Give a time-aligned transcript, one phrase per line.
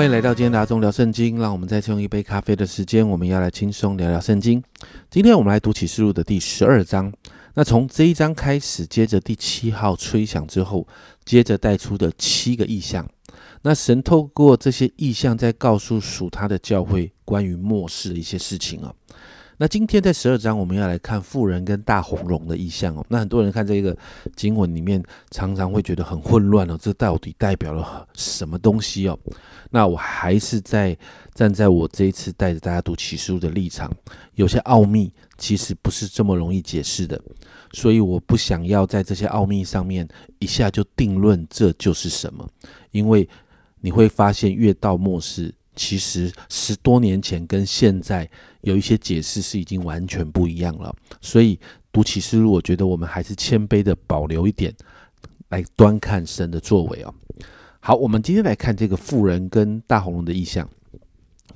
[0.00, 4.64] 欢迎来到今天的阿中聊圣经，让我们再次用一杯咖啡的时间，我们要来轻松聊聊圣经。
[5.10, 7.12] 今天我们来读启示录的第十二章。
[7.52, 10.88] 那从这一章开始，接着第七号吹响之后，
[11.26, 13.06] 接着带出的七个意象。
[13.60, 18.94] 那神透过这些意象，在告诉属他的教会关于末世的一些事情啊。
[19.62, 23.04] 那今天在十二章，我们要来看富人跟大红龙的意象哦。
[23.10, 23.94] 那很多人看这个
[24.34, 29.18] 经文里面，常常会觉得很混乱哦，这到底代表了什么东西哦？
[29.68, 30.96] 那我还是在
[31.34, 33.94] 站在我这一次带着大家读启示录的立场，
[34.32, 37.20] 有些奥秘其实不是这么容易解释的，
[37.74, 42.48] 所以我不想要在这些奥秘上面一下就定论这就是什么，
[42.92, 43.28] 因为
[43.82, 45.54] 你会发现越到末世。
[45.76, 48.28] 其实十多年前跟现在
[48.62, 51.58] 有一些解释是已经完全不一样了，所以
[51.92, 54.74] 读启示录，我觉得我们还是谦卑的保留一点
[55.48, 57.14] 来端看神的作为哦。
[57.78, 60.68] 好，我们今天来看这个富人跟大红龙的意象。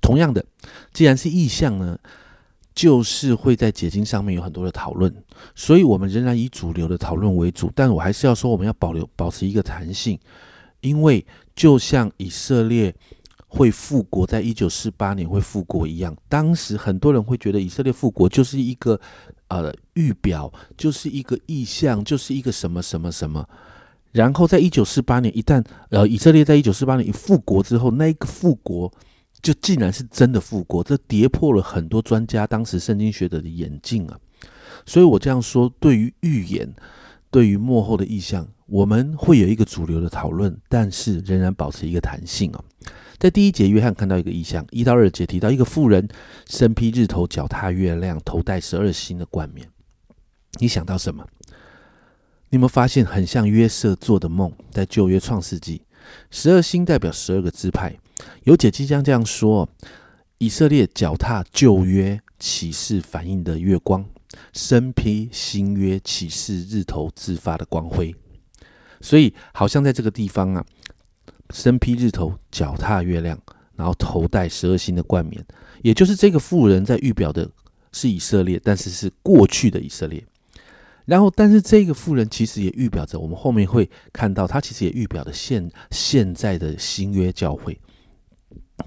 [0.00, 0.44] 同样的，
[0.92, 1.98] 既然是意象呢，
[2.74, 5.12] 就是会在解经上面有很多的讨论，
[5.56, 7.72] 所以我们仍然以主流的讨论为主。
[7.74, 10.18] 但我还是要说，我们要保留保持一个弹性，
[10.80, 11.26] 因为
[11.56, 12.94] 就像以色列。
[13.54, 16.16] 会复国，在一九四八年会复国一样。
[16.26, 18.98] 当时很多人会觉得以色列复国就是一个
[19.48, 23.46] 呃预表，就是一个意象，就是一个什么什么什么。
[24.10, 28.90] 然后在一九四八年，一旦呃以色列在一九四八年一复国之后，那个复国
[29.42, 34.18] 就竟然是真的复国，这跌破了很多专家当时圣经学者的眼镜啊。
[34.86, 36.74] 所以我这样说，对于预言，
[37.30, 42.64] 对于幕后的意象，我们会有一个主流的讨论，但是仍然保持一个弹性啊。
[43.18, 46.08] 在第一节，约翰看到一个意象，一到二节提到一个妇人
[46.48, 49.68] 身披日头，脚踏月亮，头戴十二星的冠冕。
[50.58, 51.22] 你想到什么？
[52.48, 54.50] 你有没有发现很像约瑟做的梦？
[54.70, 55.82] 在旧约创世纪，
[56.30, 57.94] 十二星代表十二个支派。
[58.44, 59.68] 有解即将这样说：
[60.38, 64.02] 以色列脚踏旧约启示反映的月光，
[64.54, 68.14] 身披新约启示日头自发的光辉。
[69.02, 70.64] 所以，好像在这个地方啊。
[71.52, 73.38] 身披日头，脚踏月亮，
[73.76, 75.44] 然后头戴十二星的冠冕，
[75.82, 77.46] 也就是这个妇人在预表的
[77.92, 80.24] 是以色列，但是是过去的以色列。
[81.04, 87.78] 然后，但是这个妇人其实也预表着，我们后面会看到，她其实也预表的现现在的新约教会。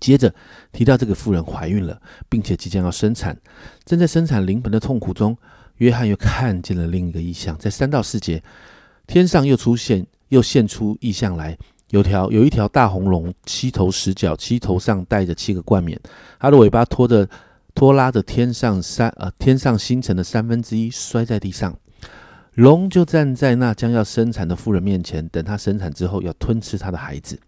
[0.00, 0.34] 接着
[0.72, 2.00] 提到这个妇人怀孕了，
[2.30, 3.38] 并且即将要生产，
[3.84, 5.36] 正在生产临盆的痛苦中，
[5.76, 8.42] 约翰又看见了另一个异象，在三到四节，
[9.06, 11.56] 天上又出现，又现出异象来。
[11.90, 16.00] 有条有一条大红龙，七头十角，七头上带着七个冠冕，
[16.40, 17.28] 它的尾巴拖着
[17.74, 21.76] 拖拉着天上三呃天上星辰的三分之一摔在地上。
[22.54, 27.38] 龙就站在那将要生产的妇人面前，等她生产之后要吞吃她的孩子。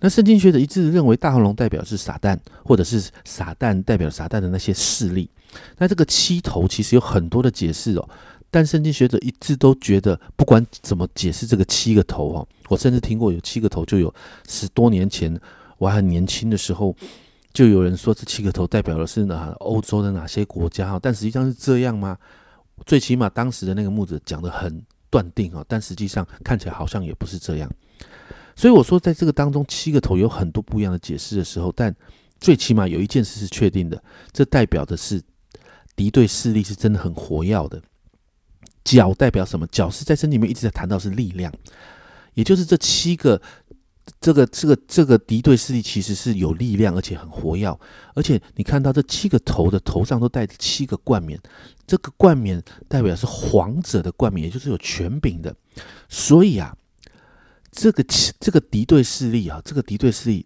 [0.00, 5.30] 那圣经学者一致认为大红龙代表是撒旦，或者是撒旦代表撒旦的那些势力。
[5.78, 8.08] 那这个七头其实有很多的解释哦。
[8.52, 14.14] 但圣经学者一直都觉得，不管怎么解释这个七个头哦，我甚至听过有七个头，就有
[14.46, 15.36] 十多年前
[15.78, 16.94] 我还很年轻的时候，
[17.54, 21.00] 就有人说这七个头代表的是哪欧洲的哪些国家哈？
[21.02, 22.18] 但实际上是这样吗？
[22.84, 27.70] 最起码当时的那个木子讲的很断定啊，但实际上看起来好像也不是这样。
[28.54, 31.94] 所以我说，在这个当中，七个头有很多不一样的解释的时候，但
[32.38, 35.22] 最起码有一件事是确定的，这代表的是
[35.96, 37.80] 敌对势力是真的很活跃的。
[38.84, 39.66] 角代表什么？
[39.68, 41.52] 角是在身里面一直在谈到是力量，
[42.34, 43.40] 也就是这七个，
[44.20, 47.78] 这个这个这个敌对势力其实是有力量，而且很活跃。
[48.14, 51.40] 而且你看到这七个头的头上都戴着七个冠冕，
[51.86, 55.54] 这个冠冕代表是皇者的冠冕，也就是有权柄的。
[56.08, 56.76] 所以啊，
[57.70, 58.04] 这个
[58.40, 60.44] 这个敌对势力啊，这个敌对势力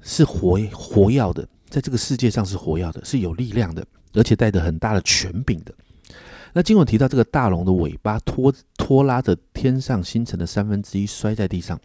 [0.00, 5.74] 是活活跃的，在这个世界上是活跃的，是有力量的，而且带着很大的权柄的。
[6.54, 11.80] 那经文提到这个大龙的尾巴拖拖拉着天上星辰的三分之一摔在地上，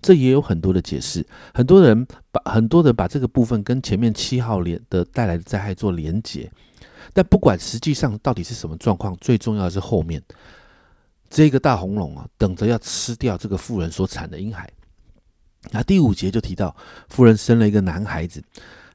[0.00, 1.24] 这也有很多的解释。
[1.54, 6.50] 很多人把很多人把这个部分跟前面七号连的带来的灾害做连结，
[7.12, 10.20] 但不管实际上到底是什么状况，最重要的是后面
[11.30, 14.68] 这个大红龙啊，等着要吃掉这个妇人所产的婴孩。
[15.70, 16.74] 那第五节就提到
[17.08, 18.42] 妇人生了一个男孩子。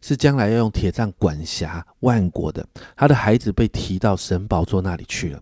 [0.06, 5.42] 是将来要用铁杖管辖万国的，他的孩子被提到神宝座那里去了。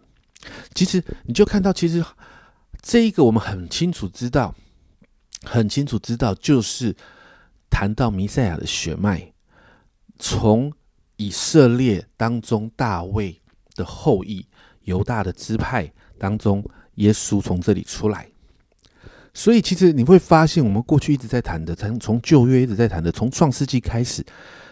[0.75, 2.05] 其实你就看到，其实
[2.79, 4.53] 这一个我们很清楚知道，
[5.43, 6.95] 很清楚知道，就是
[7.71, 9.33] 谈到弥赛亚的血脉，
[10.19, 10.71] 从
[11.15, 13.41] 以色列当中大卫
[13.73, 14.45] 的后裔、
[14.83, 16.63] 犹大的支派当中，
[16.95, 18.29] 耶稣从这里出来。
[19.33, 24.25] 所以其实你会发现，我们过去一直在谈的，从从旧约一直在谈的，从创世纪开始，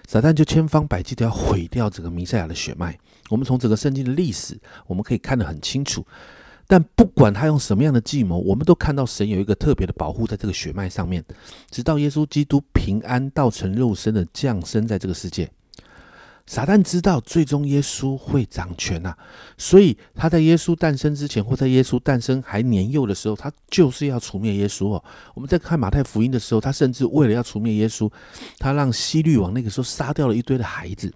[0.07, 2.97] 撒旦就千方百计的要毁掉整个弥赛亚的血脉。
[3.29, 6.05] 我们从整个圣经的历史，我们可以看得很清楚。
[6.67, 11.23] 但不管他用什么样的计谋，我们都看到神有一个特别的保护在这个血脉上面，
[11.71, 15.49] 直到耶稣基督平安道成肉身的降生在这个世界。
[16.49, 19.15] 撒旦知道最终耶稣会掌权呐，
[19.55, 25.03] 所以他在耶稣诞生之前，或在耶稣诞生还年幼的时候，他就是要除灭耶稣哦。
[25.35, 28.11] 我们在看马太福音的时候，他甚至为了要除灭耶稣，
[28.57, 31.13] 他让希律王那个时候杀掉了一堆的孩子。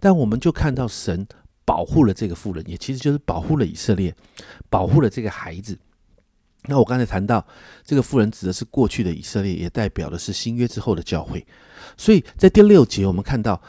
[0.00, 1.26] 但我们就看到神
[1.66, 4.16] 保护了这个妇人，也其实就是保护了以色列，
[4.70, 5.78] 保护了这个孩子。
[6.62, 7.46] 那我刚才谈到
[7.84, 11.46] 这个妇人指的是过去的以色列，也代表的是新约之后的教会。
[11.98, 13.60] 所以在第六节，我们看到。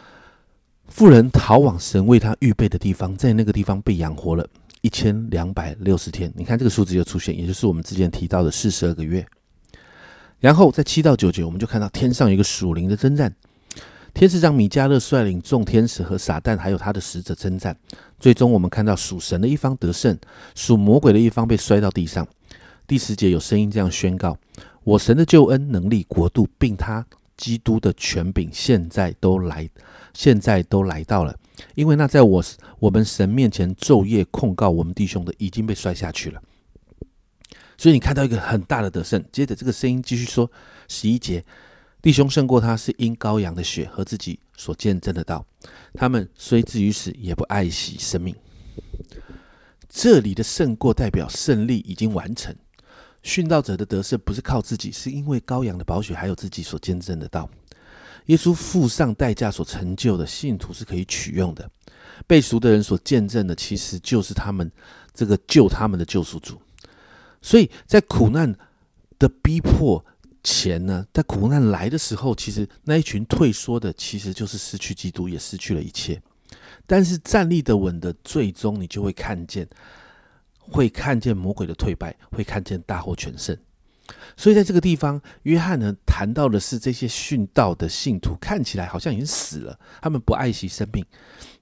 [0.87, 4.47] 富人逃往神为他预备的地方，在那个地方被养活了
[4.81, 6.31] 一千两百六十天。
[6.35, 9.25] 你看这个数字又出现，也就是我们之前提到的四十二个月。
[10.39, 13.33] 然后在七到九节，我们就看到天上有一个属灵的征战，
[14.13, 17.75] 天使长米迦勒率领众天使和撒旦还有他的使者征战。
[18.19, 20.17] 最终我们看到属神的一方得胜，
[20.53, 22.25] 属魔鬼的一方被摔到地上。
[22.87, 24.37] 第十节有声音这样宣告：
[24.83, 27.05] 我神的救恩、能力、国度，并他
[27.37, 29.69] 基督的权柄，现在都来。
[30.13, 31.37] 现在都来到了，
[31.73, 32.41] 因为那在我
[32.79, 36.41] 我们神面前昼夜控告我们弟兄的已经被摔下去了。
[37.77, 39.21] 所以你看到一个很大的得胜。
[39.29, 40.49] 接着这个声音继续说：
[40.87, 41.43] 十一节，
[42.01, 45.45] 弟兄胜过他是因羔羊的血和自己所见证的道，
[45.93, 48.33] 他们虽至于死，也不爱惜生命。
[49.89, 52.55] 这里的胜过代表胜利已经完成。
[53.25, 57.49] 殉道者的得胜不是靠自己，是因为羔羊的宝血还有自己所见证的道。
[58.27, 61.67] 耶稣付上代价所成就的信徒是可以取用的，
[62.27, 64.71] 被赎的人所见证的，其实就是他们
[65.11, 66.61] 这个救他们的救赎主。
[67.41, 68.55] 所以在苦难
[69.17, 70.03] 的逼迫
[70.43, 76.21] 前呢，在苦难来的时候，其实那一群退缩的，其实就是失去基督，也失去了一切。
[76.85, 79.67] 但是站立的稳的，最终你就会看见，
[80.69, 83.57] 会看见魔鬼的退败，会看见大获全胜。
[84.37, 91.03] 所以，在这个地方，约翰呢谈到的是这些殉道的信徒看起来好像已经死了，他们不爱惜生命。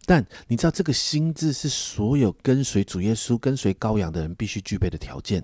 [0.05, 5.41] 但你知道，这个心智是所有跟随主耶稣、跟随羔羊的人必须具备的条件，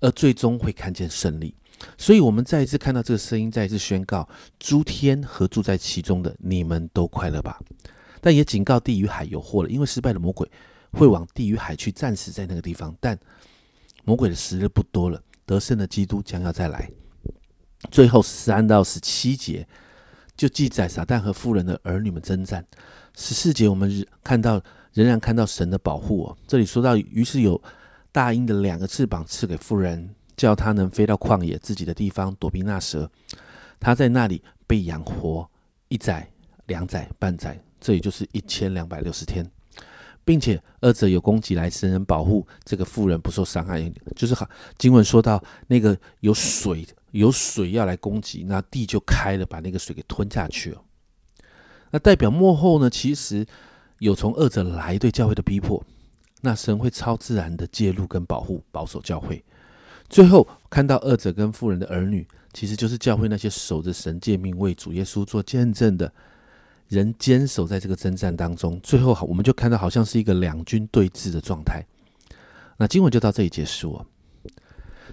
[0.00, 1.54] 而最终会看见胜利。
[1.98, 4.26] 所以，我们再一次看到这个声音，再一次宣告：
[4.58, 7.60] 诸天和住在其中的，你们都快乐吧。
[8.20, 10.50] 但也警告地与海有祸了，因为失败的魔鬼
[10.92, 12.94] 会往地狱海去，暂时在那个地方。
[13.00, 13.18] 但
[14.04, 15.22] 魔鬼的时日不多了。
[15.46, 16.90] 得胜的基督将要再来。
[17.90, 19.66] 最后十三到十七节
[20.36, 22.62] 就记载撒旦和妇人的儿女们征战。
[23.16, 24.62] 十四节我们看到
[24.92, 26.36] 仍然看到神的保护哦。
[26.46, 27.58] 这里说到，于是有
[28.12, 33.10] 大鹰的两个翅膀赐给妇人，叫他能飞到旷野自己的地方躲避那蛇。
[33.80, 35.50] 他在那里被养活
[35.88, 36.30] 一载、
[36.66, 39.50] 两载、半载，这也就是一千两百六十天。
[40.28, 43.90] 并且二者有攻击来，神人保护这个妇人不受伤害。
[44.14, 44.46] 就是好
[44.76, 50.82] 经文说到那个有水，有水要来攻击，那地就开了，把那个水给吞下去了。
[51.92, 53.46] 那代表幕后呢，其实
[54.00, 55.82] 有从二者来对教会的逼迫，
[56.42, 59.42] 那神会超自然的介入跟保护，保守教会。
[60.10, 66.12] 最后看到二者跟妇人的儿女，其实就是教会那些守着神诫命为主耶稣做见证的。
[66.88, 71.84] 人坚守在这个征战当中，最后好，我们就看到好像是一个两军对峙的状态。
[72.76, 74.06] 那经文就到这里结束了。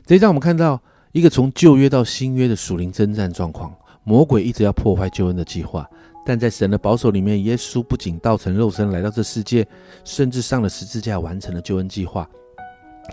[0.05, 3.75] 这一章我们看到一个从旧约到新约的属灵征战状况。
[4.07, 5.89] 魔鬼一直要破坏救恩的计划，
[6.23, 9.67] 但在神的保守里面，耶稣不仅道成肉身来到这世界，
[10.03, 12.29] 甚至上了十字架完成了救恩计划。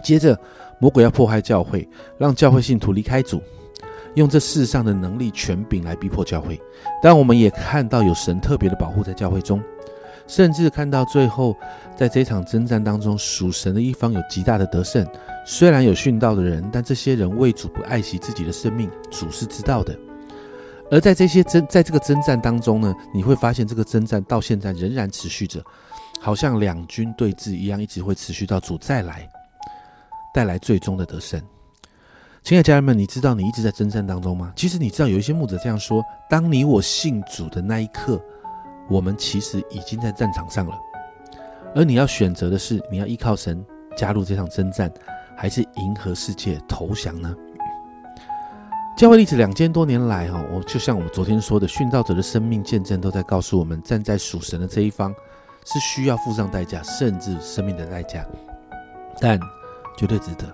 [0.04, 0.38] 接着，
[0.78, 1.88] 魔鬼要破坏教会，
[2.18, 3.42] 让教会信徒离开主。
[4.14, 6.60] 用这世上的能力权柄来逼迫教会，
[7.02, 9.62] 但我们也看到有神特别的保护在教会中，
[10.26, 11.56] 甚至看到最后
[11.96, 15.06] 在这场征战当中，属神的一方有极大的得胜。
[15.44, 19.98] 虽然有殉道的人，但这些人为主不爱惜自己的生命，主是知道的。
[20.90, 25.64] 而在这些征在这个征战当中呢，你会发现这个征战到现在仍然持续着，
[26.20, 29.26] 好像两军对峙一样，一直会持续到主再来，
[30.34, 31.40] 带来最终的得胜。
[32.44, 34.52] 亲爱的家人们，你知道你一直在征战当中吗？
[34.56, 38.20] 其实你知道有一些牧者这样说：当你我信主的那一刻，
[38.90, 40.76] 我们其实已经在战场上了。
[41.72, 43.64] 而你要选择的是，你要依靠神
[43.96, 44.92] 加入这场征战，
[45.36, 47.32] 还是迎合世界投降呢？
[48.96, 55.14] 教会历史两千多年来，哈，我就像我们昨天说的，殉道者的生命见证都在告诉我们，站在属神的这一方
[55.64, 58.26] 是需要付上代价，甚至生命的代价，
[59.20, 59.38] 但
[59.96, 60.44] 绝对值得。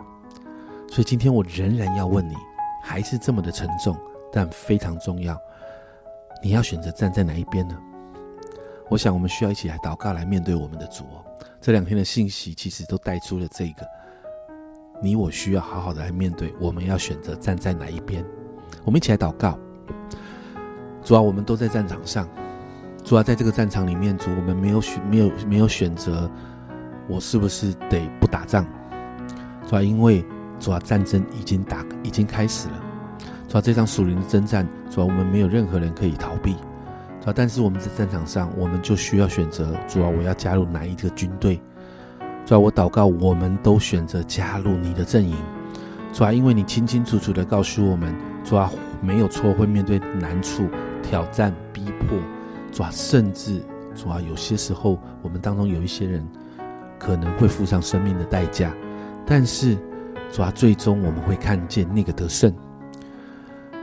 [0.90, 2.34] 所以今天我仍然要问你，
[2.82, 3.96] 还是这么的沉重，
[4.32, 5.38] 但非常重要。
[6.42, 7.76] 你要选择站在哪一边呢？
[8.88, 11.24] 我想我们需要一起来祷告，来面对我们的主哦。
[11.60, 13.86] 这两天的信息其实都带出了这个，
[15.02, 16.54] 你我需要好好的来面对。
[16.58, 18.24] 我们要选择站在哪一边？
[18.84, 19.58] 我们一起来祷告。
[21.02, 22.26] 主啊，我们都在战场上。
[23.04, 26.30] 主啊，在这个战场里面，主我们没有选，没有没有选择，
[27.08, 28.66] 我是不是得不打仗？
[29.66, 30.24] 主啊，因为
[30.58, 32.74] 主要，战争已经打，已经开始了。
[33.48, 36.54] 主要，这场属灵的征战，主要，我们没有任何人可以逃避。
[37.20, 39.74] 主要，但是我们在战场上，我们就需要选择。
[39.86, 41.60] 主要，我要加入哪一个军队？
[42.44, 45.36] 主要，我祷告，我们都选择加入你的阵营。
[46.12, 50.68] 主要，因为你清清楚楚的告诉我们，主要，没有错会面对难处、
[51.02, 52.18] 挑战、逼迫。
[52.72, 53.62] 主要，甚至
[53.94, 56.26] 主要，有些时候我们当中有一些人
[56.98, 58.72] 可能会付上生命的代价。
[59.26, 59.76] 但是，
[60.30, 62.52] 主啊，最终我们会看见那个得胜。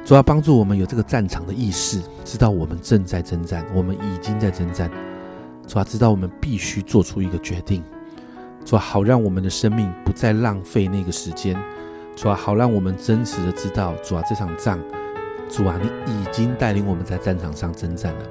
[0.06, 4.90] 主啊，帮助我们有这个战场的意识，知道我们正在征战，我们已经在征战。
[5.68, 7.84] 主啊，知道我们必须做出一个决定。
[8.64, 11.58] 主啊，好让我们的生命不再浪费那个时间。
[12.16, 14.80] 主啊，好让我们真实的知道，主啊，这场仗，
[15.50, 18.26] 主啊，你已经带领我们在战场上征战了，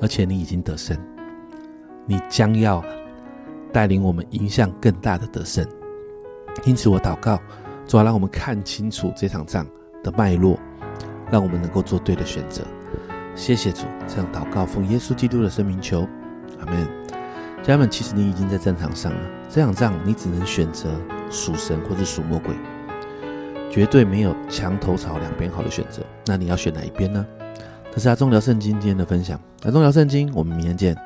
[0.00, 0.96] 而且你已经得胜，
[2.06, 2.82] 你将要。
[3.72, 5.62] 带领我们迎向更大的得胜，
[6.64, 7.40] 因此我祷告，
[7.86, 9.66] 主啊，让我们看清楚这场仗
[10.02, 10.58] 的脉络，
[11.30, 12.62] 让我们能够做对的选择。
[13.34, 16.08] 谢谢主，这样祷告奉耶稣基督的生命求，
[16.58, 16.88] 阿门。
[17.62, 20.88] 家人们，其实你已经在战场上了，这场仗你只能选择
[21.30, 22.54] 属神或者属魔鬼，
[23.70, 26.02] 绝对没有墙头草两边好的选择。
[26.26, 27.26] 那你要选哪一边呢？
[27.92, 30.96] 这是阿忠聊圣经今天的分享，阿忠聊圣经，我们明天见。